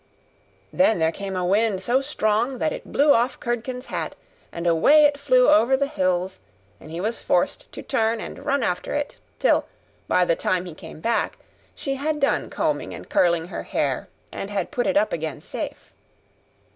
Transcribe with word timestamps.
Then 0.73 0.97
there 0.97 1.11
came 1.11 1.35
a 1.35 1.45
wind, 1.45 1.83
so 1.83 2.01
strong 2.01 2.57
that 2.57 2.73
it 2.73 2.91
blew 2.91 3.13
off 3.13 3.39
Curdken's 3.39 3.85
hat; 3.85 4.15
and 4.51 4.65
away 4.65 5.05
it 5.05 5.19
flew 5.19 5.47
over 5.47 5.77
the 5.77 5.85
hills: 5.85 6.39
and 6.79 6.89
he 6.89 6.99
was 6.99 7.21
forced 7.21 7.71
to 7.71 7.83
turn 7.83 8.19
and 8.19 8.43
run 8.43 8.63
after 8.63 8.95
it; 8.95 9.19
till, 9.37 9.67
by 10.07 10.25
the 10.25 10.35
time 10.35 10.65
he 10.65 10.73
came 10.73 11.01
back, 11.01 11.37
she 11.75 11.97
had 11.97 12.19
done 12.19 12.49
combing 12.49 12.95
and 12.95 13.11
curling 13.11 13.49
her 13.49 13.61
hair, 13.61 14.07
and 14.31 14.49
had 14.49 14.71
put 14.71 14.87
it 14.87 14.97
up 14.97 15.13
again 15.13 15.39
safe. 15.39 15.93